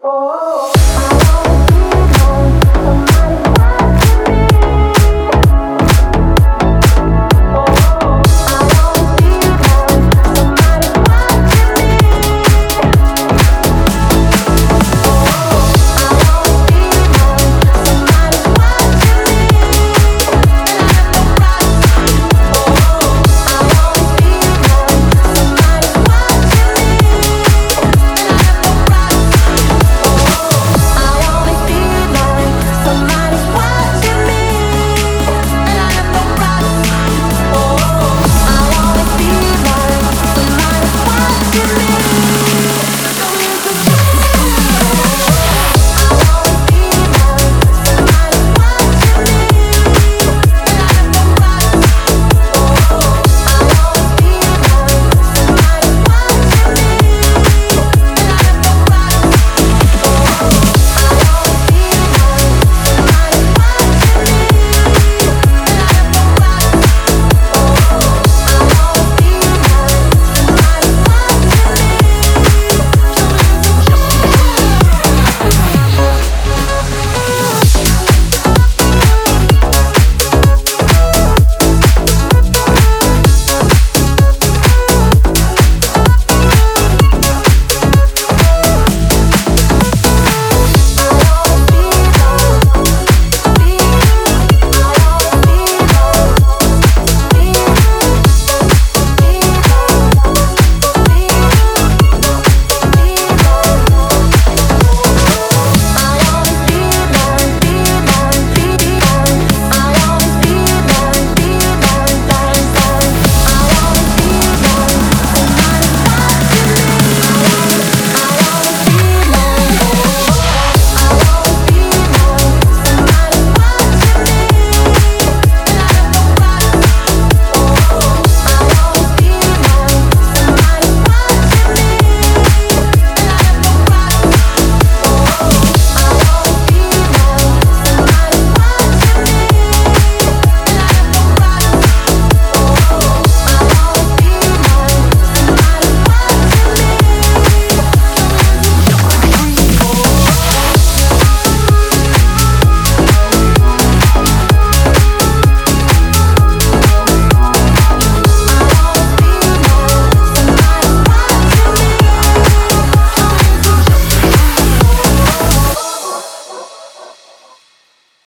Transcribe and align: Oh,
Oh, 0.00 0.57